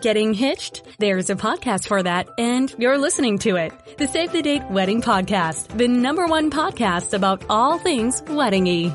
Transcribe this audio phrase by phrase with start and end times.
[0.00, 0.82] Getting hitched?
[0.98, 3.72] There's a podcast for that, and you're listening to it.
[3.98, 8.90] The Save the Date Wedding Podcast, the number one podcast about all things weddingy.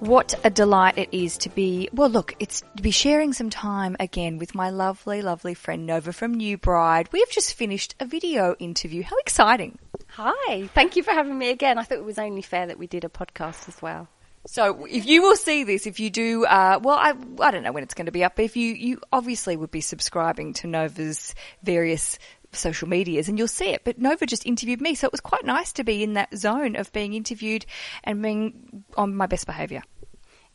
[0.00, 3.96] What a delight it is to be, well look, it's to be sharing some time
[4.00, 7.08] again with my lovely, lovely friend Nova from Nu Bride.
[7.12, 9.02] We have just finished a video interview.
[9.02, 9.78] How exciting.
[10.08, 11.78] Hi, thank you for having me again.
[11.78, 14.08] I thought it was only fair that we did a podcast as well.
[14.48, 17.70] So if you will see this, if you do, uh, well, I, I don't know
[17.70, 20.66] when it's going to be up, but if you, you obviously would be subscribing to
[20.66, 22.18] Nova's various
[22.52, 23.82] social medias and you'll see it.
[23.84, 26.76] But Nova just interviewed me, so it was quite nice to be in that zone
[26.76, 27.66] of being interviewed
[28.02, 29.82] and being on my best behaviour.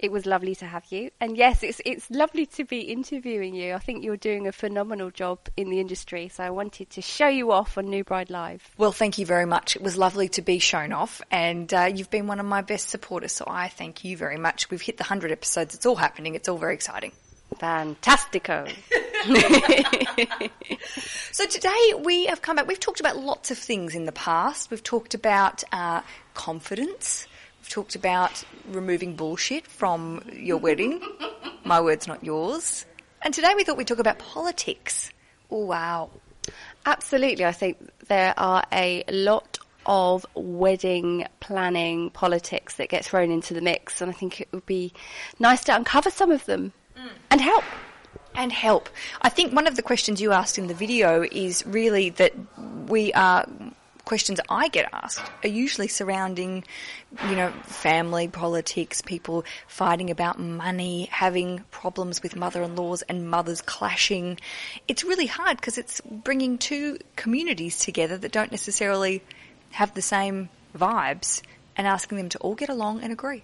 [0.03, 1.11] It was lovely to have you.
[1.21, 3.73] And yes, it's it's lovely to be interviewing you.
[3.73, 6.27] I think you're doing a phenomenal job in the industry.
[6.27, 8.69] So I wanted to show you off on Nu Bride Live.
[8.77, 9.77] Well, thank you very much.
[9.77, 12.89] It was lovely to be shown off, and uh, you've been one of my best
[12.89, 13.31] supporters.
[13.31, 14.69] So I thank you very much.
[14.69, 15.73] We've hit the hundred episodes.
[15.73, 16.35] It's all happening.
[16.35, 17.13] It's all very exciting.
[17.55, 18.69] Fantastico.
[21.31, 22.67] so today we have come back.
[22.67, 24.69] We've talked about lots of things in the past.
[24.69, 26.01] We've talked about uh,
[26.33, 27.25] confidence.
[27.63, 31.01] We've talked about removing bullshit from your wedding.
[31.63, 32.85] My words, not yours.
[33.21, 35.09] And today we thought we'd talk about politics.
[35.49, 36.09] Oh, wow.
[36.85, 37.45] Absolutely.
[37.45, 37.77] I think
[38.09, 44.11] there are a lot of wedding planning politics that get thrown into the mix, and
[44.11, 44.91] I think it would be
[45.39, 47.11] nice to uncover some of them mm.
[47.31, 47.63] and help.
[48.35, 48.89] And help.
[49.21, 52.33] I think one of the questions you asked in the video is really that
[52.89, 53.47] we are
[54.05, 56.63] questions I get asked are usually surrounding,
[57.29, 64.39] you know, family politics, people fighting about money, having problems with mother-in-laws and mothers clashing.
[64.87, 69.23] It's really hard because it's bringing two communities together that don't necessarily
[69.71, 71.41] have the same vibes
[71.75, 73.43] and asking them to all get along and agree.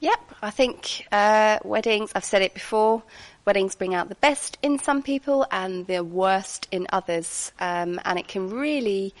[0.00, 3.02] Yep, I think uh, weddings, I've said it before,
[3.44, 7.52] weddings bring out the best in some people and the worst in others.
[7.58, 9.14] Um, and it can really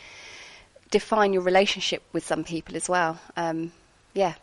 [0.90, 3.18] define your relationship with some people as well.
[3.36, 3.72] Um,
[4.12, 4.34] yeah.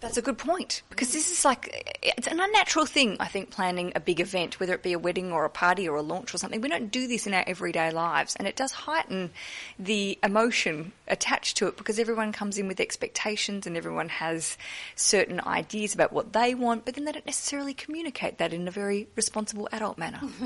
[0.00, 3.16] That's a good point because this is like it's an unnatural thing.
[3.18, 5.96] I think planning a big event, whether it be a wedding or a party or
[5.96, 8.72] a launch or something, we don't do this in our everyday lives, and it does
[8.72, 9.30] heighten
[9.78, 14.58] the emotion attached to it because everyone comes in with expectations and everyone has
[14.96, 18.70] certain ideas about what they want, but then they don't necessarily communicate that in a
[18.70, 20.20] very responsible adult manner.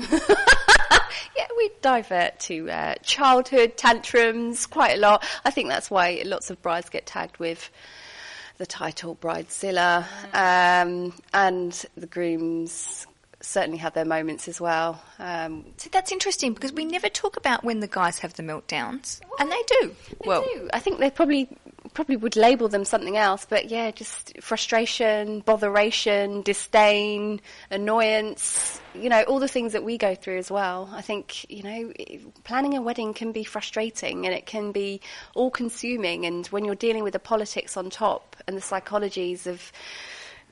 [1.35, 1.47] yeah,
[1.81, 5.25] divert to uh, childhood tantrums quite a lot.
[5.45, 7.71] I think that's why lots of brides get tagged with
[8.57, 10.05] the title Bridezilla,
[10.35, 13.07] um, and the grooms
[13.41, 15.01] certainly have their moments as well.
[15.19, 19.21] Um, so that's interesting because we never talk about when the guys have the meltdowns,
[19.39, 19.95] and they do.
[20.21, 20.69] They well, do.
[20.73, 21.49] I think they probably
[21.93, 29.23] probably would label them something else, but yeah, just frustration, botheration, disdain, annoyance, you know,
[29.23, 30.89] all the things that we go through as well.
[30.93, 31.93] I think, you know,
[32.43, 35.01] planning a wedding can be frustrating and it can be
[35.35, 36.25] all consuming.
[36.25, 39.71] And when you're dealing with the politics on top and the psychologies of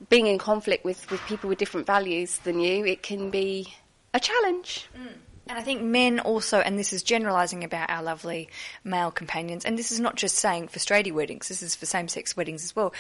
[0.08, 3.74] being in conflict with, with people with different values than you, it can be
[4.14, 4.88] a challenge.
[4.98, 5.14] Mm.
[5.50, 8.50] And I think men also, and this is generalising about our lovely
[8.84, 12.08] male companions, and this is not just saying for straighty weddings, this is for same
[12.08, 12.94] sex weddings as well.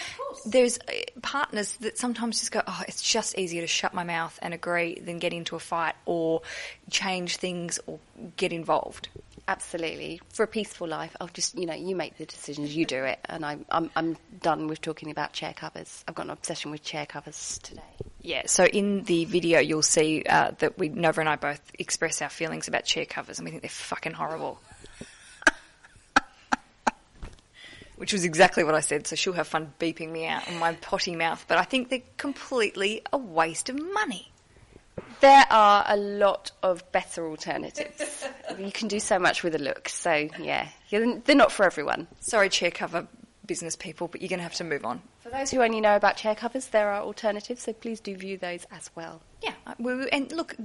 [0.48, 4.38] There's uh, partners that sometimes just go, oh, it's just easier to shut my mouth
[4.42, 6.42] and agree than get into a fight or
[6.90, 8.00] change things or
[8.36, 9.10] get involved.
[9.50, 10.22] Absolutely.
[10.30, 13.18] For a peaceful life, I'll just, you know, you make the decisions, you do it.
[13.26, 16.04] And I'm, I'm, I'm done with talking about chair covers.
[16.08, 17.82] I've got an obsession with chair covers today.
[18.22, 22.22] Yeah, so in the video, you'll see uh, that we, Nova and I both express
[22.22, 24.60] our feelings about chair covers and we think they're fucking horrible.
[27.96, 30.74] Which was exactly what I said, so she'll have fun beeping me out on my
[30.74, 31.44] potty mouth.
[31.48, 34.32] But I think they're completely a waste of money.
[35.22, 38.28] There are a lot of better alternatives.
[38.58, 39.90] you can do so much with a look.
[39.90, 42.08] So yeah, they're not for everyone.
[42.22, 43.08] Sorry, chair cover
[43.50, 45.02] business people, but you're going to have to move on.
[45.22, 48.38] For those who only know about chair covers, there are alternatives, so please do view
[48.38, 49.22] those as well.
[49.42, 49.54] Yeah,
[50.12, 50.56] and look,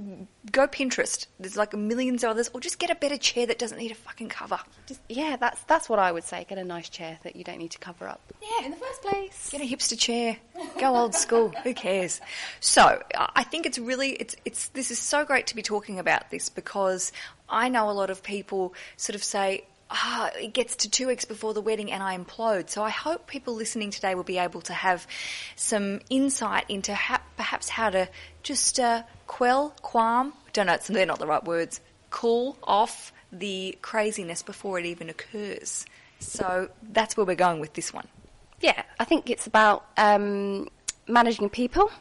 [0.51, 1.25] go Pinterest.
[1.39, 3.95] There's like millions of others, or just get a better chair that doesn't need a
[3.95, 4.59] fucking cover.
[4.85, 6.45] Just, yeah, that's that's what I would say.
[6.47, 8.21] Get a nice chair that you don't need to cover up.
[8.41, 9.49] Yeah, in the first place.
[9.49, 10.37] Get a hipster chair.
[10.77, 11.53] Go old school.
[11.63, 12.19] Who cares?
[12.59, 16.29] So I think it's really it's it's this is so great to be talking about
[16.29, 17.13] this because
[17.47, 21.25] I know a lot of people sort of say, ah, it gets to two weeks
[21.25, 22.69] before the wedding and I implode.
[22.69, 25.07] So I hope people listening today will be able to have
[25.55, 26.97] some insight into
[27.37, 28.09] perhaps how to
[28.43, 34.41] just uh, quell, qualm, don't know, they're not the right words, cool off the craziness
[34.41, 35.85] before it even occurs.
[36.19, 38.07] So that's where we're going with this one.
[38.61, 40.69] Yeah, I think it's about um,
[41.07, 41.91] managing people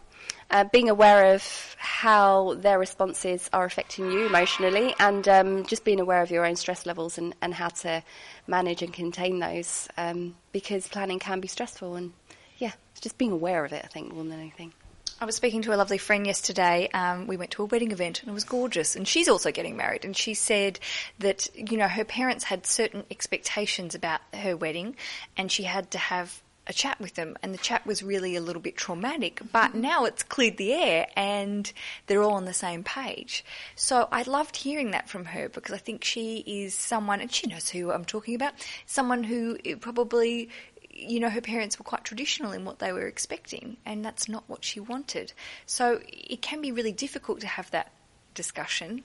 [0.51, 6.01] uh, being aware of how their responses are affecting you emotionally, and um, just being
[6.01, 8.03] aware of your own stress levels and, and how to
[8.47, 11.97] manage and contain those, um, because planning can be stressful.
[11.97, 12.13] And
[12.59, 14.73] yeah, just being aware of it, I think, more than anything.
[15.21, 16.89] I was speaking to a lovely friend yesterday.
[16.93, 18.97] Um, we went to a wedding event and it was gorgeous.
[18.97, 20.05] And she's also getting married.
[20.05, 20.81] And she said
[21.21, 24.97] that, you know, her parents had certain expectations about her wedding
[25.37, 27.37] and she had to have a chat with them.
[27.43, 29.41] And the chat was really a little bit traumatic.
[29.53, 29.81] But mm-hmm.
[29.81, 31.73] now it's cleared the air and
[32.07, 33.45] they're all on the same page.
[33.77, 37.47] So I loved hearing that from her because I think she is someone, and she
[37.47, 38.55] knows who I'm talking about,
[38.87, 40.49] someone who probably
[40.97, 44.45] you know, her parents were quite traditional in what they were expecting, and that's not
[44.47, 45.33] what she wanted.
[45.67, 47.91] So it can be really difficult to have that
[48.35, 49.03] discussion,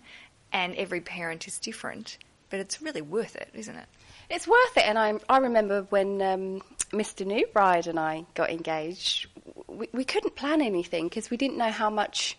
[0.54, 2.20] and every parent is different,
[2.52, 3.88] but it's really worth it, isn't it?
[4.30, 6.62] It's worth it, and I, I remember when um,
[6.92, 7.26] Mr.
[7.26, 9.28] Nu Bride and I got engaged,
[9.68, 12.38] we, we couldn't plan anything because we didn't know how much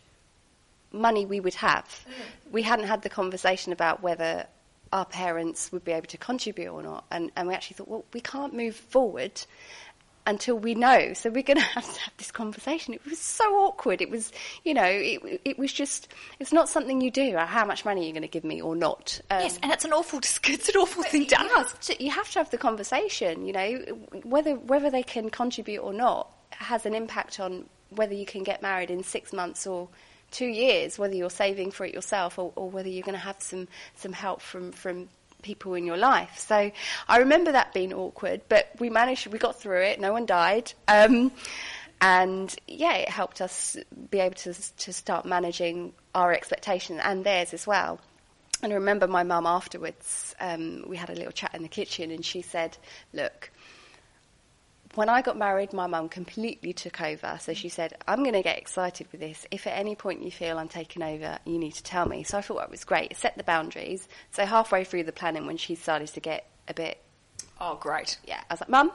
[0.93, 1.85] money we would have.
[1.85, 2.53] Mm.
[2.53, 4.47] We hadn't had the conversation about whether
[4.93, 7.05] our parents would be able to contribute or not.
[7.11, 9.45] And, and we actually thought, well, we can't move forward
[10.27, 11.13] until we know.
[11.15, 12.95] So we're going to have to have this conversation.
[12.95, 14.01] It was so awkward.
[14.01, 14.33] It was,
[14.65, 16.09] you know, it, it was just,
[16.39, 17.37] it's not something you do.
[17.37, 19.21] How much money are you going to give me or not?
[19.31, 21.81] Um, yes, and it's an awful, it's an awful thing to ask.
[21.83, 23.47] To, you have to have the conversation.
[23.47, 23.79] You know,
[24.25, 28.63] whether whether they can contribute or not has an impact on whether you can get
[28.63, 29.89] married in six months or
[30.31, 33.37] two years, whether you're saving for it yourself or, or whether you're going to have
[33.41, 35.09] some, some help from, from
[35.43, 36.39] people in your life.
[36.39, 36.71] So
[37.09, 40.73] I remember that being awkward, but we managed, we got through it, no one died.
[40.89, 41.33] Um,
[42.01, 43.77] and yeah, it helped us
[44.11, 48.01] be able to, to start managing our expectations and theirs as well.
[48.63, 52.11] And I remember my mum afterwards, um, we had a little chat in the kitchen,
[52.11, 52.77] and she said,
[53.15, 53.51] Look,
[54.95, 57.39] when I got married, my mum completely took over.
[57.41, 59.47] So she said, I'm going to get excited with this.
[59.51, 62.25] If at any point you feel I'm taking over, you need to tell me.
[62.25, 63.13] So I thought that was great.
[63.13, 64.09] It set the boundaries.
[64.33, 66.99] So halfway through the planning, when she started to get a bit.
[67.61, 68.19] Oh, great.
[68.25, 68.41] Yeah.
[68.51, 68.91] I was like, Mum,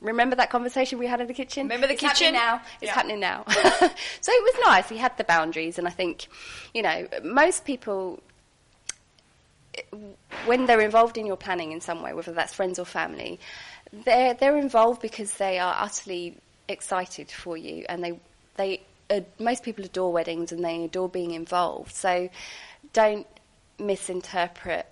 [0.00, 1.64] remember that conversation we had in the kitchen?
[1.64, 2.34] Remember the it's kitchen?
[2.34, 2.62] Happening now.
[2.80, 2.94] It's yeah.
[2.94, 3.44] happening now.
[4.20, 4.90] so it was nice.
[4.90, 5.76] We had the boundaries.
[5.78, 6.28] And I think,
[6.72, 8.22] you know, most people
[9.76, 9.96] eh,
[10.44, 13.40] when they're involved in your planning in some way, whether that's friends or family,
[14.04, 16.36] they're they're involved because they are utterly
[16.68, 18.20] excited for you, and they
[18.56, 21.94] they uh, most people adore weddings and they adore being involved.
[21.94, 22.28] So
[22.92, 23.26] don't
[23.78, 24.86] misinterpret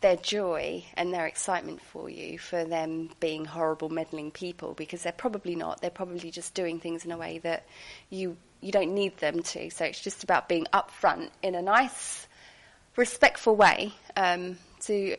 [0.00, 5.12] their joy and their excitement for you for them being horrible meddling people because they're
[5.12, 7.64] probably not they're probably just doing things in a way that
[8.08, 12.28] you you don't need them to so it's just about being upfront in a nice
[12.96, 15.16] respectful way um, to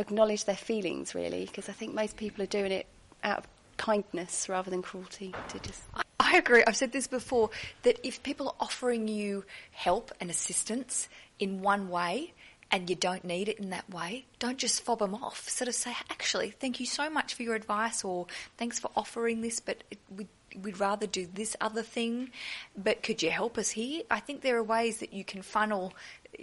[0.00, 2.86] acknowledge their feelings, really, because I think most people are doing it
[3.22, 5.34] out of kindness rather than cruelty.
[5.50, 5.82] To just.
[6.18, 6.62] I agree.
[6.66, 7.50] I've said this before
[7.82, 11.08] that if people are offering you help and assistance
[11.38, 12.32] in one way,
[12.72, 15.48] and you don't need it in that way, don't just fob them off.
[15.48, 18.26] Sort of say, actually, thank you so much for your advice, or
[18.58, 20.26] thanks for offering this, but it, we,
[20.60, 22.30] we'd rather do this other thing.
[22.76, 24.02] But could you help us here?
[24.10, 25.94] I think there are ways that you can funnel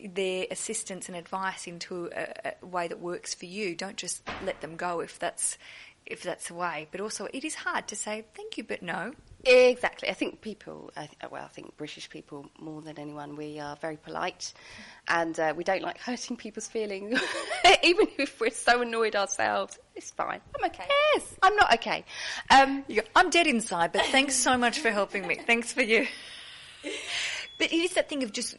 [0.05, 3.75] their assistance and advice into a, a, way that works for you.
[3.75, 5.57] Don't just let them go if that's
[6.05, 6.87] if that's the way.
[6.91, 9.13] But also, it is hard to say thank you, but no.
[9.47, 10.09] Exactly.
[10.09, 10.91] I think people,
[11.31, 14.53] well, I think British people more than anyone, we are very polite,
[15.07, 17.19] and uh, we don't like hurting people's feelings,
[17.83, 19.79] even if we're so annoyed ourselves.
[19.95, 20.41] It's fine.
[20.57, 20.85] I'm okay.
[21.15, 22.03] Yes, I'm not okay.
[22.49, 22.83] Um,
[23.15, 25.35] I'm dead inside, but thanks so much for helping me.
[25.35, 26.07] Thanks for you.
[27.59, 28.55] But it is that thing of just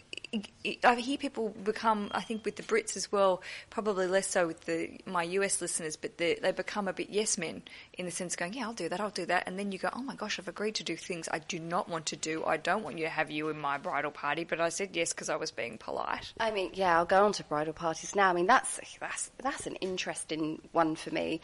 [0.84, 4.62] I hear people become, I think with the Brits as well, probably less so with
[4.62, 7.62] the my US listeners, but they, they become a bit yes men
[7.94, 9.78] in the sense of going, yeah, I'll do that, I'll do that, and then you
[9.78, 12.44] go, oh my gosh, I've agreed to do things I do not want to do.
[12.44, 15.12] I don't want you to have you in my bridal party, but I said yes
[15.12, 16.32] because I was being polite.
[16.38, 18.28] I mean, yeah, I'll go on to bridal parties now.
[18.28, 21.40] I mean, that's that's that's an interesting one for me.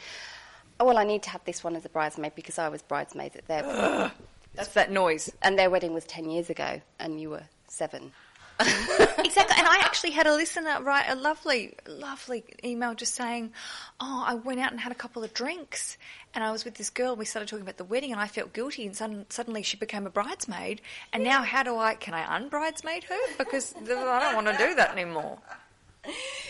[0.78, 3.36] Oh, well, I need to have this one as a bridesmaid because I was bridesmaid
[3.36, 4.12] at their.
[4.54, 5.32] That's that noise.
[5.42, 8.12] And their wedding was 10 years ago, and you were seven.
[9.18, 9.56] exactly.
[9.58, 13.52] And I actually had a listener write a lovely, lovely email just saying,
[14.00, 15.98] Oh, I went out and had a couple of drinks
[16.34, 18.26] and I was with this girl and we started talking about the wedding and I
[18.26, 20.80] felt guilty and sudden, suddenly she became a bridesmaid.
[21.12, 23.18] And now how do I, can I unbridesmaid her?
[23.38, 25.38] Because I don't want to do that anymore.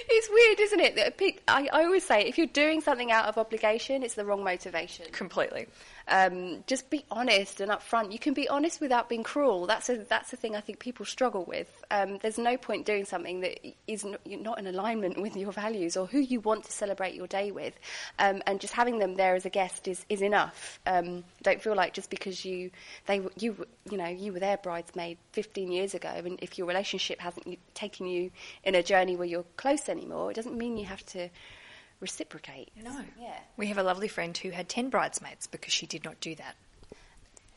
[0.08, 1.42] It's weird, isn't it?
[1.48, 5.06] I, I always say if you're doing something out of obligation, it's the wrong motivation.
[5.12, 5.66] Completely.
[6.06, 8.12] Um, just be honest and upfront.
[8.12, 9.66] You can be honest without being cruel.
[9.66, 11.68] That's a that's a thing I think people struggle with.
[11.90, 15.96] Um, there's no point doing something that is not, not, in alignment with your values
[15.96, 17.74] or who you want to celebrate your day with,
[18.18, 20.78] um, and just having them there as a guest is is enough.
[20.86, 22.70] Um, don't feel like just because you
[23.06, 27.20] they you you know you were their bridesmaid 15 years ago, and if your relationship
[27.20, 28.30] hasn't taken you
[28.62, 31.28] in a journey where you're close anymore, it doesn't mean you have to
[32.00, 32.70] reciprocate.
[32.82, 33.00] No.
[33.20, 33.38] Yeah.
[33.56, 36.54] We have a lovely friend who had 10 bridesmaids because she did not do that.
[36.92, 36.96] I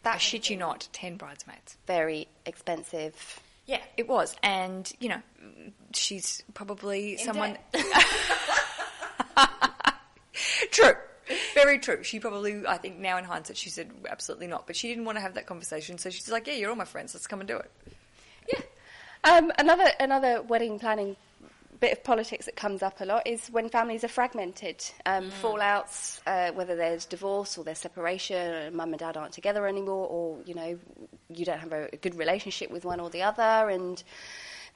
[0.04, 1.76] That shit you not, 10 bridesmaids.
[1.86, 3.42] very expensive.
[3.66, 4.34] Yeah, it was.
[4.42, 5.22] And, you know,
[5.94, 7.58] she's probably someone.
[10.72, 10.94] true.
[11.54, 12.04] Very true.
[12.04, 14.66] She probably, I think now in hindsight, she said absolutely not.
[14.68, 15.98] But she didn't want to have that conversation.
[15.98, 17.14] So she's like, yeah, you're all my friends.
[17.14, 17.72] Let's come and do it.
[18.54, 18.62] Yeah.
[19.26, 21.18] Um, another another wedding planning
[21.80, 26.20] bit of politics that comes up a lot is when families are fragmented, um, fallouts,
[26.26, 30.54] uh, whether there's divorce or there's separation, mum and dad aren't together anymore, or you
[30.54, 30.78] know
[31.30, 34.04] you don't have a, a good relationship with one or the other, and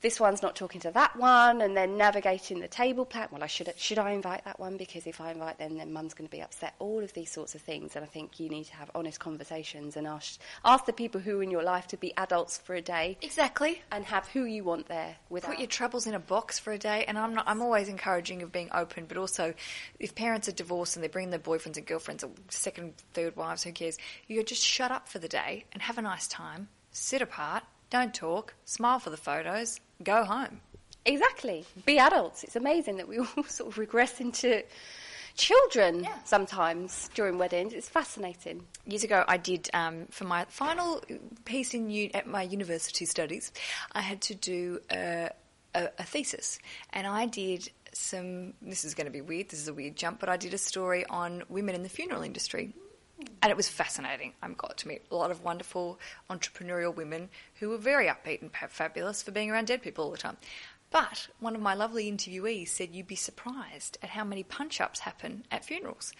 [0.01, 3.27] this one's not talking to that one, and then navigating the table plan.
[3.31, 6.13] Well, I should should I invite that one because if I invite them, then mum's
[6.13, 6.73] going to be upset.
[6.79, 9.95] All of these sorts of things, and I think you need to have honest conversations
[9.95, 12.81] and ask ask the people who are in your life to be adults for a
[12.81, 13.81] day Exactly.
[13.91, 16.77] and have who you want there without Put your troubles in a box for a
[16.77, 17.45] day, and I'm not.
[17.47, 19.53] I'm always encouraging of being open, but also,
[19.99, 23.63] if parents are divorced and they bring their boyfriends and girlfriends or second, third wives,
[23.63, 23.97] who cares?
[24.27, 26.67] You just shut up for the day and have a nice time.
[26.91, 30.59] Sit apart, don't talk, smile for the photos, go home.
[31.05, 32.43] exactly be adults.
[32.43, 34.63] It's amazing that we all sort of regress into
[35.35, 36.17] children Yeah.
[36.25, 37.73] sometimes during weddings.
[37.73, 38.65] It's fascinating.
[38.85, 41.01] Years ago, I did um, for my final
[41.45, 43.51] piece in u- at my university studies.
[43.93, 45.29] I had to do a,
[45.75, 46.59] a, a thesis,
[46.91, 48.53] and I did some.
[48.61, 49.49] This is going to be weird.
[49.49, 52.23] This is a weird jump, but I did a story on women in the funeral
[52.23, 52.73] industry.
[53.41, 54.33] And it was fascinating.
[54.41, 55.99] I got to meet a lot of wonderful
[56.29, 60.17] entrepreneurial women who were very upbeat and fabulous for being around dead people all the
[60.17, 60.37] time.
[60.91, 64.99] But one of my lovely interviewees said you'd be surprised at how many punch ups
[64.99, 66.11] happen at funerals.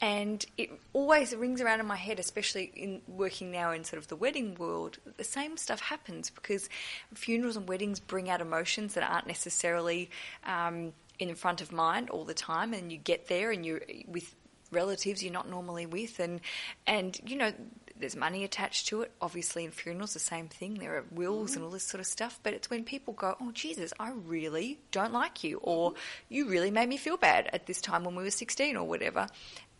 [0.00, 4.08] And it always rings around in my head, especially in working now in sort of
[4.08, 6.70] the wedding world, the same stuff happens because
[7.12, 10.08] funerals and weddings bring out emotions that aren't necessarily
[10.46, 12.72] um, in front of mind all the time.
[12.72, 14.34] And you get there and you're with
[14.74, 16.40] relatives you're not normally with and
[16.86, 17.52] and you know
[17.96, 20.74] there's money attached to it obviously in funerals the same thing.
[20.74, 23.52] There are wills and all this sort of stuff but it's when people go oh
[23.52, 25.94] jesus i really don't like you or
[26.28, 29.28] you really made me feel bad at this time when we were 16 or whatever.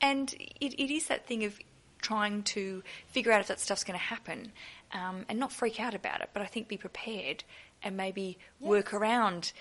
[0.01, 1.59] And it, it is that thing of
[2.05, 4.53] trying to figure out if that stuff's going to happen
[4.93, 7.43] um, and not freak out about it but i think be prepared
[7.83, 9.53] and maybe work around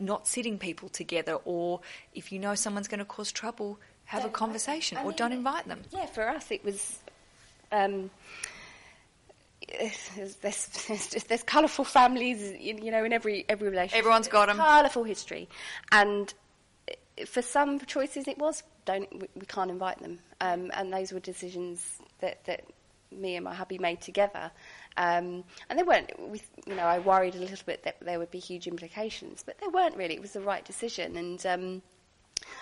[0.00, 1.80] not sitting people together or
[2.14, 5.82] if you know someone's going to cause trouble have a conversation or don't invite them.
[5.90, 6.98] Yeah, for us it was.
[7.70, 8.10] Um,
[9.78, 13.98] there's, there's, there's, there's colourful families, you you know, in every every relationship.
[13.98, 14.56] Everyone's got 'em.
[14.56, 15.48] Colourful history,
[15.90, 16.32] and
[17.26, 21.20] for some choices it was don't we, we can't invite them, um, and those were
[21.20, 22.64] decisions that that
[23.10, 24.50] me and my hubby made together.
[24.96, 28.30] Um, and they weren't, we, you know, I worried a little bit that there would
[28.30, 30.14] be huge implications, but there weren't really.
[30.14, 31.46] It was the right decision, and.
[31.46, 31.82] Um,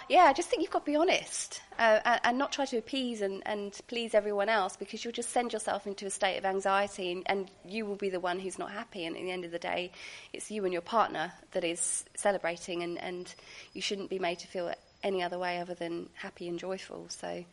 [0.09, 3.21] yeah, I just think you've got to be honest uh, and, not try to appease
[3.21, 7.13] and, and please everyone else because you'll just send yourself into a state of anxiety
[7.13, 9.05] and, and you will be the one who's not happy.
[9.05, 9.93] And at the end of the day,
[10.33, 13.33] it's you and your partner that is celebrating, and, and
[13.73, 14.73] you shouldn't be made to feel
[15.03, 17.07] any other way other than happy and joyful.
[17.09, 17.45] So,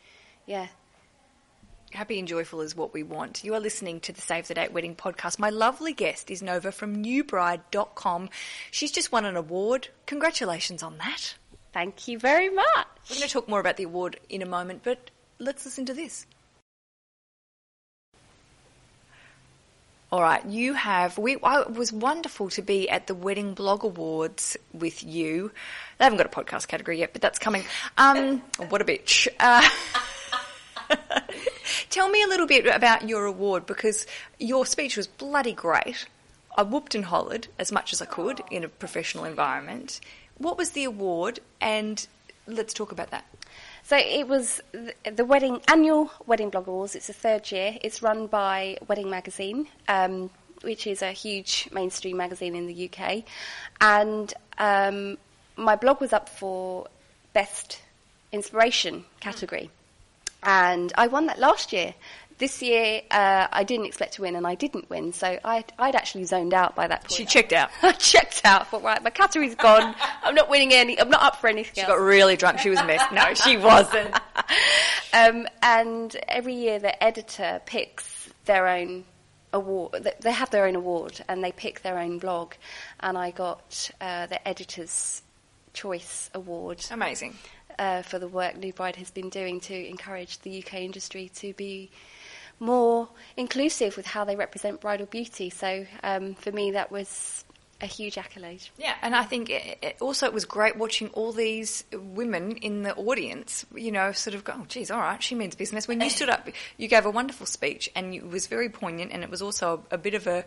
[0.45, 0.67] yeah.
[1.91, 3.45] Happy and joyful is what we want.
[3.45, 5.39] You are listening to the Save the Date Wedding podcast.
[5.39, 8.29] My lovely guest is Nova from nubride.com.
[8.71, 9.87] She's just won an award.
[10.05, 11.35] Congratulations on that.
[11.73, 12.87] Thank you very much.
[13.09, 15.93] We're going to talk more about the award in a moment, but let's listen to
[15.93, 16.25] this.
[20.09, 21.17] All right, you have.
[21.17, 25.51] We I, it was wonderful to be at the Wedding Blog Awards with you.
[25.97, 27.65] They haven't got a podcast category yet, but that's coming.
[27.97, 29.27] Um, what a bitch!
[29.37, 29.67] Uh,
[31.89, 34.07] tell me a little bit about your award because
[34.39, 36.05] your speech was bloody great.
[36.57, 39.99] I whooped and hollered as much as I could in a professional environment.
[40.37, 41.39] What was the award?
[41.61, 42.05] And
[42.47, 43.25] let's talk about that.
[43.83, 46.93] So it was the, wedding annual Wedding Blog Awards.
[46.93, 47.77] It's the third year.
[47.81, 50.29] It's run by Wedding Magazine, um,
[50.61, 53.23] which is a huge mainstream magazine in the UK.
[53.79, 55.17] And um,
[55.55, 56.87] my blog was up for
[57.31, 57.79] best
[58.33, 59.69] inspiration category,
[60.43, 61.93] and I won that last year.
[62.39, 65.11] This year uh, I didn't expect to win, and I didn't win.
[65.11, 67.11] So I'd, I'd actually zoned out by that point.
[67.13, 67.71] She checked out.
[67.81, 68.67] I checked out.
[68.69, 69.95] Thought, right, my category's gone.
[70.23, 70.99] I'm not winning any.
[70.99, 71.89] I'm not up for anything She else.
[71.89, 72.59] got really drunk.
[72.59, 73.01] She was a mess.
[73.11, 74.13] No, she wasn't.
[75.13, 79.03] um, and every year the editor picks their own
[79.53, 80.07] award.
[80.21, 82.53] They have their own award, and they pick their own blog.
[82.99, 85.21] And I got uh, the editor's
[85.73, 87.35] choice award Amazing.
[87.79, 91.53] uh, for the work Nu Bride has been doing to encourage the UK industry to
[91.53, 91.89] be
[92.59, 95.49] more inclusive with how they represent bridal beauty.
[95.49, 97.45] So um, for me, that was
[97.79, 98.61] a huge accolade.
[98.77, 102.81] Yeah, and I think it, it also it was great watching all these women in
[102.81, 105.87] the audience, you know, sort of go, oh, geez, all right, she means business.
[105.87, 109.23] When you stood up, you gave a wonderful speech and it was very poignant and
[109.23, 110.43] it was also a, a bit of a,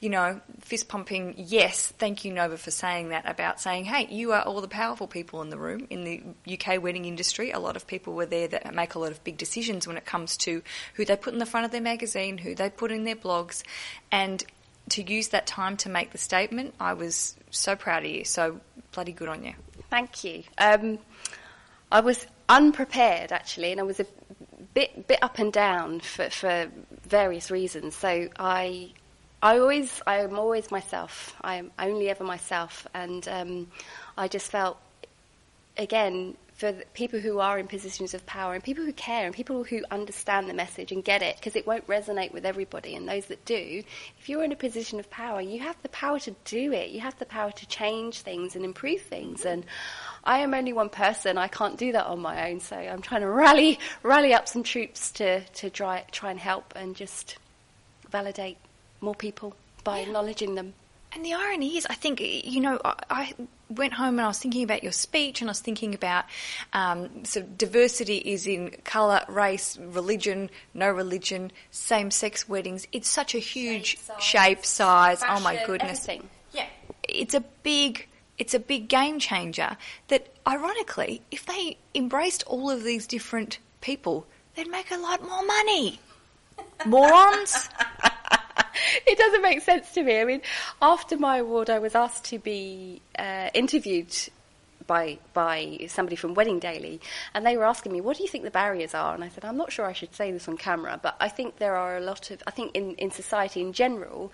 [0.00, 4.32] you know, fist pumping, yes, thank you, Nova, for saying that about saying, hey, you
[4.32, 6.22] are all the powerful people in the room in the
[6.52, 7.50] UK wedding industry.
[7.50, 10.04] A lot of people were there that make a lot of big decisions when it
[10.04, 10.62] comes to
[10.94, 13.62] who they put in the front of their magazine, who they put in their blogs,
[14.12, 14.44] and
[14.90, 18.24] to use that time to make the statement, I was so proud of you.
[18.24, 18.60] So
[18.92, 19.54] bloody good on you.
[19.90, 20.42] Thank you.
[20.58, 20.98] Um,
[21.90, 24.06] I was unprepared actually, and I was a
[24.74, 26.68] bit bit up and down for, for
[27.06, 27.94] various reasons.
[27.94, 28.92] So I
[29.42, 31.34] I always I am always myself.
[31.42, 33.70] I am only ever myself, and um,
[34.16, 34.78] I just felt
[35.76, 39.34] again for the people who are in positions of power and people who care and
[39.34, 43.08] people who understand the message and get it because it won't resonate with everybody and
[43.08, 43.82] those that do.
[44.20, 46.90] If you're in a position of power you have the power to do it.
[46.90, 49.44] You have the power to change things and improve things.
[49.44, 49.66] And
[50.22, 51.38] I am only one person.
[51.38, 52.60] I can't do that on my own.
[52.60, 56.72] So I'm trying to rally rally up some troops to to try try and help
[56.76, 57.36] and just
[58.10, 58.58] validate
[59.00, 60.74] more people by acknowledging them.
[61.14, 63.34] And the irony is, I think, you know, I
[63.76, 66.24] went home and I was thinking about your speech and I was thinking about
[66.72, 72.86] um, so diversity is in colour, race, religion, no religion, same sex weddings.
[72.92, 75.22] It's such a huge Shape, size, shape, size.
[75.28, 76.08] oh my goodness.
[76.08, 76.28] everything.
[76.52, 76.66] Yeah.
[77.08, 78.08] It's a big.
[78.36, 79.76] It's a big game changer
[80.08, 84.26] that, ironically, if they embraced all of these different people,
[84.56, 86.00] they'd make a lot more money.
[86.86, 87.68] Morons.
[89.06, 90.20] it doesn't make sense to me.
[90.20, 90.40] I mean,
[90.80, 94.14] after my award, I was asked to be uh, interviewed
[94.86, 97.00] by by somebody from Wedding Daily,
[97.32, 99.44] and they were asking me, "What do you think the barriers are?" And I said,
[99.44, 102.00] "I'm not sure I should say this on camera, but I think there are a
[102.00, 102.42] lot of.
[102.46, 104.32] I think in in society in general."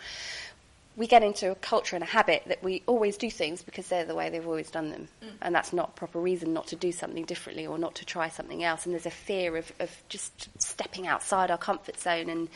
[0.97, 4.05] We get into a culture and a habit that we always do things because they're
[4.05, 5.09] the way they've always done them.
[5.41, 8.29] And that's not a proper reason not to do something differently or not to try
[8.29, 8.85] something else.
[8.85, 12.49] And there's a fear of, of just stepping outside our comfort zone and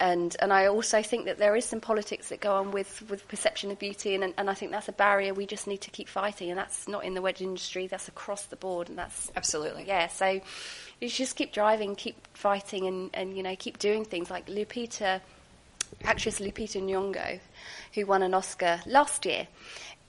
[0.00, 3.28] and and I also think that there is some politics that go on with, with
[3.28, 6.08] perception of beauty, and, and I think that's a barrier we just need to keep
[6.08, 9.84] fighting, and that's not in the wedding industry, that's across the board, and that's Absolutely.
[9.86, 10.08] yeah.
[10.08, 10.40] So
[11.00, 15.20] you just keep driving, keep fighting, and, and you know keep doing things like Lupita,
[16.02, 17.38] actress Lupita Nyong'o,
[17.94, 19.46] who won an Oscar last year.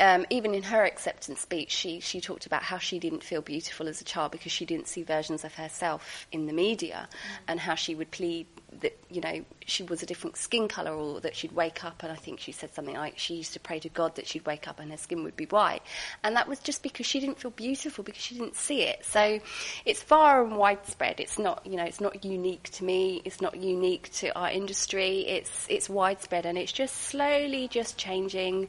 [0.02, 3.88] Um, even in her acceptance speech, she, she talked about how she didn't feel beautiful
[3.88, 7.08] as a child because she didn't see versions of herself in the media,
[7.48, 8.48] and how she would plead
[8.80, 12.12] that you know she was a different skin color, or that she'd wake up and
[12.12, 14.68] I think she said something like she used to pray to God that she'd wake
[14.68, 15.84] up and her skin would be white,
[16.24, 19.06] and that was just because she didn't feel beautiful because she didn't see it.
[19.06, 19.40] So
[19.86, 21.20] it's far and widespread.
[21.20, 23.22] It's not you know it's not unique to me.
[23.24, 25.28] It's not unique to our industry.
[25.28, 28.68] It's it's widespread and it's just slowly just changing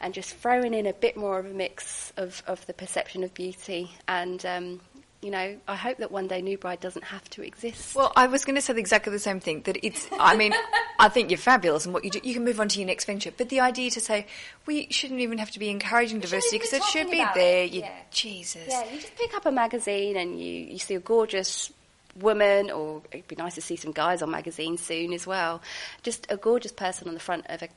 [0.00, 3.34] and just throwing in a bit more of a mix of, of the perception of
[3.34, 3.90] beauty.
[4.08, 4.80] And, um,
[5.22, 7.94] you know, I hope that one day Nu Bride doesn't have to exist.
[7.94, 9.62] Well, I was going to say exactly the same thing.
[9.62, 10.08] That it's.
[10.18, 10.54] I mean,
[10.98, 13.04] I think you're fabulous, and what you do, you can move on to your next
[13.04, 13.30] venture.
[13.36, 14.26] But the idea to say
[14.64, 17.64] we shouldn't even have to be encouraging diversity because be it should be there.
[17.64, 17.92] You, yeah.
[18.10, 18.66] Jesus.
[18.68, 21.70] yeah, you just pick up a magazine and you, you see a gorgeous
[22.18, 25.60] woman, or it'd be nice to see some guys on magazines soon as well.
[26.02, 27.68] Just a gorgeous person on the front of a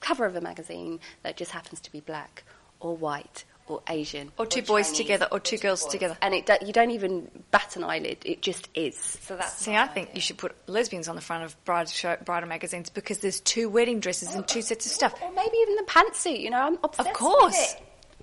[0.00, 2.44] cover of a magazine that just happens to be black
[2.80, 5.92] or white or Asian Or two boys Chinese, together, or two girls boys.
[5.92, 6.16] together.
[6.22, 8.18] and it you don't even bat an eyelid.
[8.24, 8.96] It just is.
[8.96, 12.16] So that's See, I think you should put lesbians on the front of bride show,
[12.24, 15.14] bridal magazines because there's two wedding dresses and two sets of stuff.
[15.22, 16.40] Or maybe even the pantsuit.
[16.40, 17.76] You know, I'm obsessed Of course.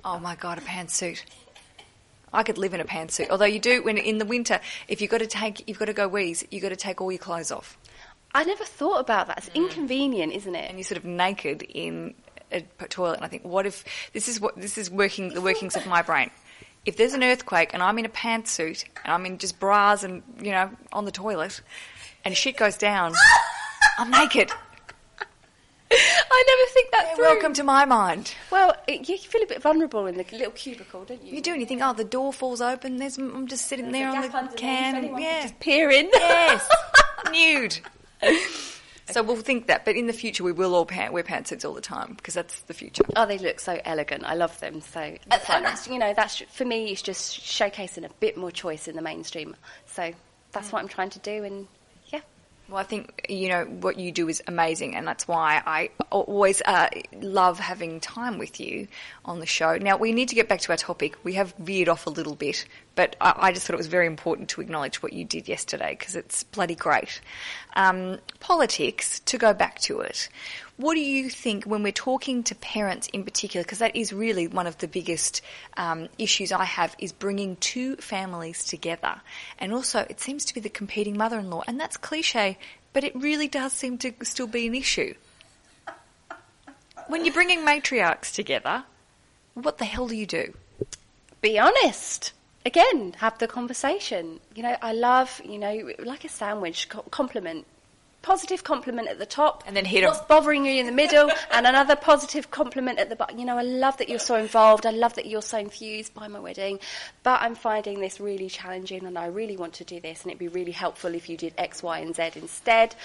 [0.03, 1.21] Oh my god, a pantsuit.
[2.33, 3.29] I could live in a pantsuit.
[3.29, 5.93] Although you do when in the winter, if you've got to take, you've got to
[5.93, 7.77] go wheeze, you've got to take all your clothes off,
[8.35, 9.37] I never thought about that.
[9.37, 10.69] It's inconvenient, isn't it?
[10.69, 12.13] and you're sort of naked in
[12.51, 13.15] a toilet.
[13.15, 16.01] And I think, what if this is what this is working the workings of my
[16.01, 16.29] brain?
[16.85, 20.21] If there's an earthquake and I'm in a pantsuit and I'm in just bras and
[20.41, 21.61] you know on the toilet,
[22.25, 23.13] and shit goes down,
[23.97, 24.51] I'm naked.
[25.91, 27.25] I never think that through.
[27.25, 28.33] Welcome to my mind.
[28.51, 31.35] Well, it, you feel a bit vulnerable in the little cubicle, don't you?
[31.35, 32.97] You do, and you think, oh, the door falls open.
[32.97, 35.17] There's I'm just sitting there on the can.
[35.17, 35.43] Yeah.
[35.43, 36.09] just peer in.
[36.11, 36.69] Yes.
[37.31, 37.79] nude.
[39.11, 41.73] So we'll think that, but in the future we will all pant, wear pantsuits all
[41.73, 43.03] the time because that's the future.
[43.15, 44.23] Oh, they look so elegant.
[44.25, 44.81] I love them.
[44.81, 46.91] So, and, and that's you know that's for me.
[46.91, 49.55] It's just showcasing a bit more choice in the mainstream.
[49.85, 50.11] So
[50.51, 51.67] that's what I'm trying to do, and
[52.07, 52.21] yeah.
[52.67, 56.63] Well, I think you know what you do is amazing, and that's why I always
[56.65, 56.89] uh,
[57.21, 58.87] love having time with you
[59.23, 59.77] on the show.
[59.77, 61.15] Now we need to get back to our topic.
[61.23, 64.07] We have veered off a little bit, but I, I just thought it was very
[64.07, 67.21] important to acknowledge what you did yesterday because it's bloody great.
[67.75, 69.19] Um, politics.
[69.25, 70.29] To go back to it,
[70.77, 73.63] what do you think when we're talking to parents in particular?
[73.63, 75.41] Because that is really one of the biggest
[75.77, 79.21] um, issues I have is bringing two families together,
[79.59, 82.57] and also it seems to be the competing mother-in-law, and that's cliche,
[82.93, 85.13] but it really does seem to still be an issue.
[87.07, 88.83] When you're bringing matriarchs together,
[89.53, 90.53] what the hell do you do?
[91.41, 92.33] Be honest.
[92.65, 94.39] Again, have the conversation.
[94.55, 97.65] You know, I love, you know, like a sandwich, co- compliment.
[98.23, 100.09] Positive compliment at the top, And then hit 'em.
[100.09, 103.37] what's bothering you in the middle, and another positive compliment at the bottom.
[103.37, 104.87] You know, I love that you're so involved.
[104.87, 106.79] I love that you're so infused by my wedding,
[107.21, 110.39] but I'm finding this really challenging, and I really want to do this, and it'd
[110.39, 112.95] be really helpful if you did X, Y, and Z instead.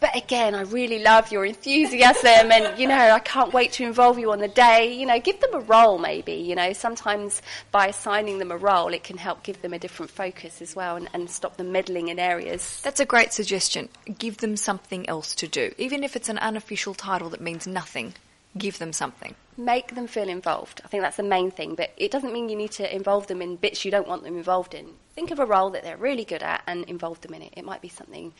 [0.00, 4.18] But again, I really love your enthusiasm, and you know, I can't wait to involve
[4.18, 4.94] you on the day.
[4.94, 6.32] You know, give them a role, maybe.
[6.32, 10.10] You know, sometimes by assigning them a role, it can help give them a different
[10.10, 12.80] focus as well, and, and stop them meddling in areas.
[12.82, 13.90] That's a great suggestion.
[14.18, 15.74] Give them something else to do.
[15.76, 18.14] Even if it's an unofficial title that means nothing,
[18.56, 19.34] give them something.
[19.58, 20.80] Make them feel involved.
[20.82, 21.74] I think that's the main thing.
[21.74, 24.38] But it doesn't mean you need to involve them in bits you don't want them
[24.38, 24.86] involved in.
[25.14, 27.52] Think of a role that they're really good at and involve them in it.
[27.54, 28.32] It might be something.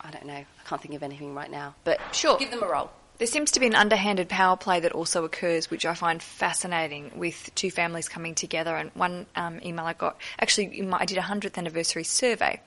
[0.00, 0.34] I don't know.
[0.34, 1.74] I can't think of anything right now.
[1.84, 2.38] But Sure.
[2.38, 2.90] give them a roll.
[3.18, 7.10] There seems to be an underhanded power play that also occurs, which I find fascinating
[7.16, 8.76] with two families coming together.
[8.76, 12.60] And one um, email I got, actually, I did a 100th anniversary survey,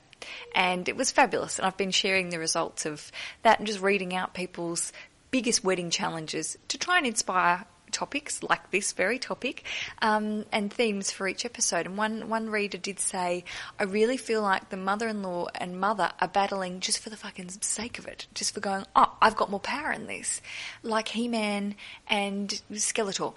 [0.54, 1.58] and it was fabulous.
[1.58, 3.10] And I've been sharing the results of
[3.42, 4.92] that and just reading out people's
[5.30, 9.64] biggest wedding challenges to try and inspire topics like this very topic
[10.00, 11.86] um, and themes for each episode.
[11.86, 13.44] And one one reader did say,
[13.78, 17.98] "I really feel like the mother-in-law and mother are battling just for the fucking sake
[17.98, 20.40] of it, just for going, oh, I've got more power in this,
[20.82, 21.74] like He-Man
[22.08, 23.34] and Skeletor."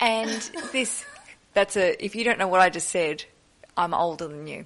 [0.00, 0.30] And
[0.72, 1.04] this,
[1.54, 2.02] that's a.
[2.04, 3.24] If you don't know what I just said,
[3.76, 4.64] I'm older than you.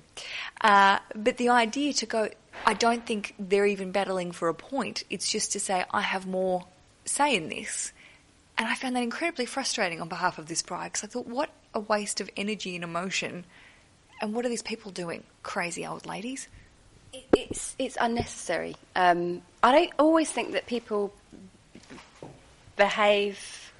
[0.60, 2.28] Uh, but the idea to go,
[2.64, 5.04] I don't think they're even battling for a point.
[5.10, 6.66] It's just to say, I have more
[7.04, 7.92] say in this.
[8.60, 11.48] And I found that incredibly frustrating on behalf of this bride because I thought, what
[11.72, 13.46] a waste of energy and emotion.
[14.20, 15.24] And what are these people doing?
[15.42, 16.46] Crazy old ladies.
[17.34, 18.76] It's it's unnecessary.
[18.94, 21.14] Um, I don't always think that people
[22.76, 23.72] behave.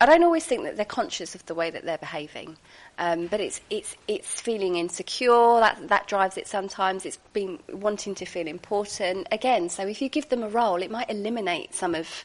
[0.00, 2.56] I don't always think that they're conscious of the way that they're behaving,
[3.00, 6.46] um, but it's it's it's feeling insecure that that drives it.
[6.46, 9.68] Sometimes it's being wanting to feel important again.
[9.68, 12.24] So if you give them a role, it might eliminate some of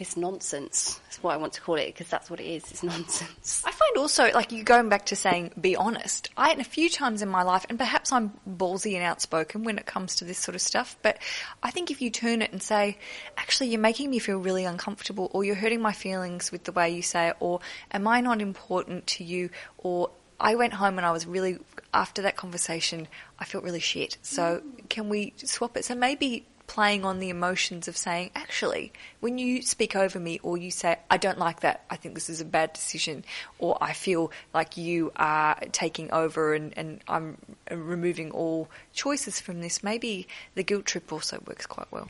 [0.00, 0.98] this nonsense.
[1.04, 2.64] That's what I want to call it because that's what it is.
[2.70, 3.62] It's nonsense.
[3.64, 6.30] I find also, like you going back to saying, be honest.
[6.36, 9.78] I and a few times in my life, and perhaps I'm ballsy and outspoken when
[9.78, 11.18] it comes to this sort of stuff, but
[11.62, 12.98] I think if you turn it and say,
[13.36, 16.90] actually, you're making me feel really uncomfortable, or you're hurting my feelings with the way
[16.90, 17.60] you say it, or
[17.92, 20.10] am I not important to you, or
[20.40, 21.58] I went home and I was really,
[21.92, 23.06] after that conversation,
[23.38, 24.16] I felt really shit.
[24.22, 24.88] So mm.
[24.88, 25.84] can we swap it?
[25.84, 30.56] So maybe playing on the emotions of saying, actually, when you speak over me or
[30.56, 33.24] you say, I don't like that, I think this is a bad decision,
[33.58, 37.38] or I feel like you are taking over and, and I'm
[37.72, 42.08] removing all choices from this, maybe the guilt trip also works quite well.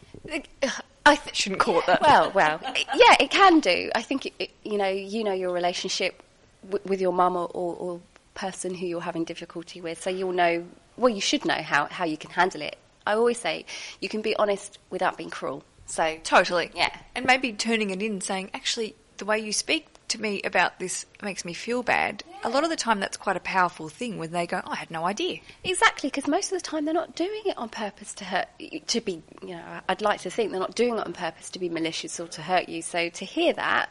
[1.06, 2.02] I th- Shouldn't call it that.
[2.02, 2.60] Well, well,
[2.94, 3.90] yeah, it can do.
[3.94, 6.22] I think it, it, you know, you know your relationship
[6.68, 8.00] w- with your mum or, or, or
[8.34, 10.66] person who you're having difficulty with, so you'll know.
[10.98, 12.76] Well, you should know how how you can handle it.
[13.10, 13.64] I always say
[14.00, 15.64] you can be honest without being cruel.
[15.86, 16.70] So Totally.
[16.74, 16.96] Yeah.
[17.16, 21.06] And maybe turning it in saying, actually, the way you speak to me about this
[21.22, 22.22] makes me feel bad.
[22.44, 24.76] A lot of the time, that's quite a powerful thing when they go, oh, I
[24.76, 25.40] had no idea.
[25.64, 28.48] Exactly, because most of the time they're not doing it on purpose to hurt,
[28.86, 31.58] to be, you know, I'd like to think they're not doing it on purpose to
[31.58, 32.82] be malicious or to hurt you.
[32.82, 33.90] So to hear that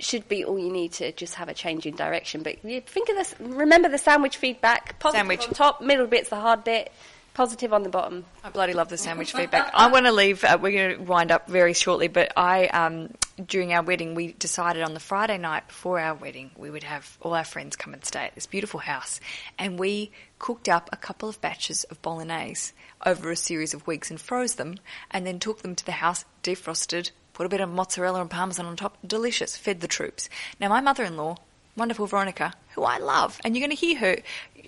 [0.00, 2.42] should be all you need to just have a change in direction.
[2.42, 5.48] But you think of this, remember the sandwich feedback, positive Sandwich.
[5.48, 6.90] on top, middle bit's the hard bit,
[7.34, 8.24] positive on the bottom.
[8.42, 9.70] I bloody love the sandwich feedback.
[9.74, 10.44] I want to leave.
[10.44, 13.10] Uh, we're going to wind up very shortly, but I, um,
[13.44, 17.18] during our wedding, we decided on the Friday night before our wedding, we would have
[17.20, 19.20] all our friends come and stay at this beautiful house,
[19.58, 22.72] and we cooked up a couple of batches of bolognese
[23.04, 24.76] over a series of weeks and froze them,
[25.10, 28.66] and then took them to the house, defrosted, put a bit of mozzarella and parmesan
[28.66, 28.96] on top.
[29.04, 29.56] Delicious.
[29.56, 30.30] Fed the troops.
[30.60, 31.36] Now, my mother-in-law
[31.76, 34.16] wonderful Veronica, who I love, and you're going to hear her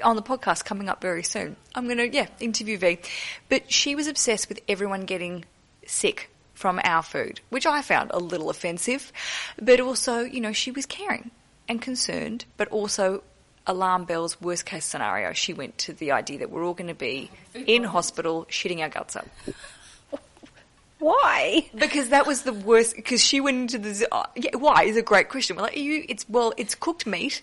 [0.02, 1.56] on the podcast coming up very soon.
[1.74, 2.98] I'm going to, yeah, interview V.
[3.48, 5.44] But she was obsessed with everyone getting
[5.86, 9.12] sick from our food, which I found a little offensive.
[9.60, 11.30] But also, you know, she was caring
[11.68, 13.22] and concerned, but also
[13.66, 15.32] alarm bells, worst case scenario.
[15.32, 18.88] She went to the idea that we're all going to be in hospital shitting our
[18.88, 19.26] guts up.
[20.98, 21.68] Why?
[21.74, 22.96] Because that was the worst.
[22.96, 25.56] Because she went into the uh, yeah, why is a great question.
[25.56, 26.06] We're like, are you?
[26.08, 27.42] It's well, it's cooked meat.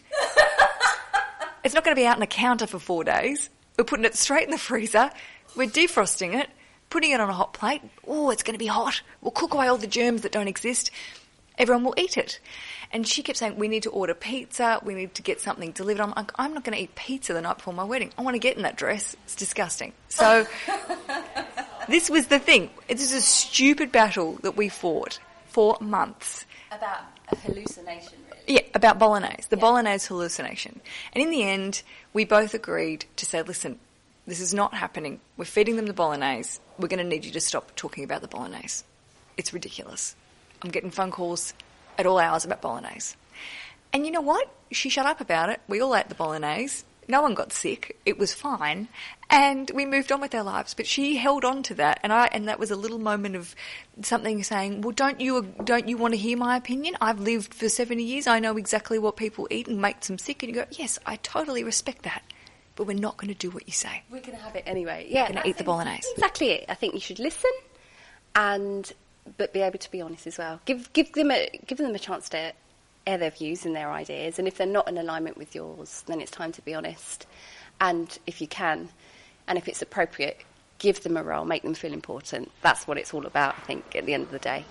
[1.64, 3.50] It's not going to be out on the counter for four days.
[3.78, 5.10] We're putting it straight in the freezer.
[5.56, 6.50] We're defrosting it,
[6.90, 7.82] putting it on a hot plate.
[8.08, 9.02] Oh, it's going to be hot.
[9.22, 10.92] We'll cook away all the germs that don't exist.
[11.58, 12.40] Everyone will eat it.
[12.92, 14.80] And she kept saying, we need to order pizza.
[14.84, 16.02] We need to get something delivered.
[16.02, 18.12] I'm like, I'm not going to eat pizza the night before my wedding.
[18.18, 19.16] I want to get in that dress.
[19.26, 19.94] It's disgusting.
[20.10, 20.46] So
[21.88, 22.70] this was the thing.
[22.88, 26.46] This is a stupid battle that we fought for months.
[26.72, 27.02] About
[27.36, 28.56] hallucination, really.
[28.56, 30.82] Yeah, about bolognese, the bolognese hallucination.
[31.14, 33.80] And in the end, we both agreed to say, listen,
[34.26, 35.20] this is not happening.
[35.38, 36.60] We're feeding them the bolognese.
[36.78, 38.84] We're going to need you to stop talking about the bolognese.
[39.38, 40.16] It's ridiculous.
[40.64, 41.54] I'm getting phone calls
[41.98, 43.16] at all hours about bolognese.
[43.92, 44.50] And you know what?
[44.72, 45.62] She shut up about it.
[45.68, 46.84] We all ate the bolognese.
[47.08, 47.98] No one got sick.
[48.06, 48.88] It was fine.
[49.30, 50.74] And we moved on with our lives.
[50.74, 52.00] But she held on to that.
[52.04, 53.56] And I, and that was a little moment of
[54.02, 56.96] something saying, well, don't you, don't you want to hear my opinion?
[57.02, 58.28] I've lived for 70 years.
[58.28, 60.44] I know exactly what people eat and makes them sick.
[60.44, 62.24] And you go, yes, I totally respect that.
[62.76, 64.04] But we're not going to do what you say.
[64.10, 65.08] We're going to have it anyway.
[65.10, 66.08] Yeah, Gonna eat the bolognese.
[66.16, 66.66] Exactly it.
[66.70, 67.52] I think you should listen,
[68.34, 68.92] and
[69.38, 70.60] but be able to be honest as well.
[70.66, 72.54] Give give them a give them a chance to
[73.06, 74.40] air their views and their ideas.
[74.40, 77.28] And if they're not in alignment with yours, then it's time to be honest.
[77.82, 78.90] And if you can,
[79.48, 80.38] and if it's appropriate,
[80.80, 82.52] give them a role, make them feel important.
[82.62, 83.56] That's what it's all about.
[83.58, 84.66] I think at the end of the day.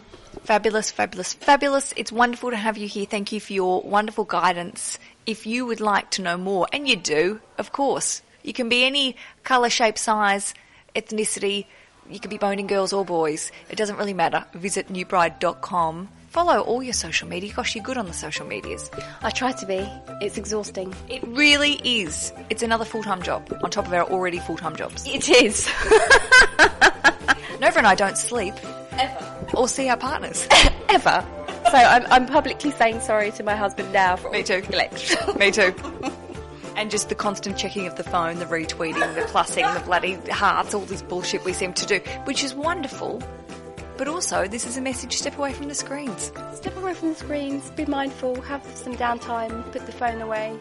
[0.44, 1.92] Fabulous, fabulous, fabulous.
[1.96, 3.06] It's wonderful to have you here.
[3.06, 4.98] Thank you for your wonderful guidance.
[5.26, 8.84] If you would like to know more, and you do, of course, you can be
[8.84, 10.54] any colour, shape, size,
[10.96, 11.66] ethnicity.
[12.10, 13.52] You can be boning girls or boys.
[13.70, 14.44] It doesn't really matter.
[14.52, 16.08] Visit nubride.com.
[16.32, 17.52] Follow all your social media.
[17.52, 18.90] Gosh, you're good on the social medias.
[19.20, 19.86] I try to be.
[20.22, 20.94] It's exhausting.
[21.10, 22.32] It really is.
[22.48, 25.06] It's another full-time job on top of our already full-time jobs.
[25.06, 25.66] It is.
[27.60, 28.54] Nova and I don't sleep
[28.92, 29.50] Ever.
[29.52, 30.48] or see our partners.
[30.88, 31.22] Ever.
[31.66, 34.62] So I'm, I'm publicly saying sorry to my husband now for all Me too.
[35.38, 35.74] Me too.
[36.76, 40.72] And just the constant checking of the phone, the retweeting, the plussing, the bloody hearts,
[40.72, 43.22] all this bullshit we seem to do, which is wonderful.
[43.96, 46.32] But also, this is a message step away from the screens.
[46.54, 50.58] Step away from the screens, be mindful, have some downtime, put the phone away.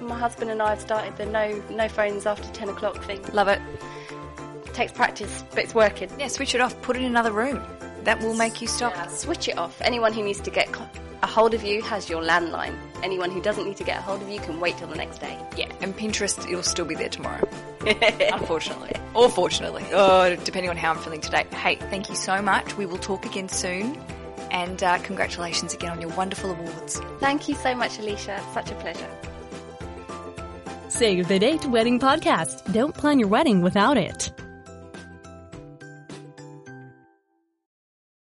[0.00, 3.22] My husband and I have started the no no phones after 10 o'clock thing.
[3.32, 3.60] Love it.
[4.66, 6.10] It takes practice, but it's working.
[6.18, 7.62] Yeah, switch it off, put it in another room.
[8.04, 9.10] That will make you stop.
[9.10, 9.80] Switch it off.
[9.82, 10.68] Anyone who needs to get
[11.22, 12.76] a hold of you has your landline.
[13.02, 15.18] Anyone who doesn't need to get a hold of you can wait till the next
[15.18, 15.38] day.
[15.56, 17.48] Yeah, and Pinterest, you'll still be there tomorrow.
[18.32, 18.92] Unfortunately.
[19.14, 19.84] Or fortunately.
[19.92, 21.46] Oh, depending on how I'm feeling today.
[21.52, 22.76] Hey, thank you so much.
[22.76, 23.98] We will talk again soon.
[24.50, 27.00] And uh, congratulations again on your wonderful awards.
[27.20, 28.42] Thank you so much, Alicia.
[28.52, 29.08] Such a pleasure.
[30.88, 32.72] Save the Date Wedding Podcast.
[32.72, 34.32] Don't plan your wedding without it.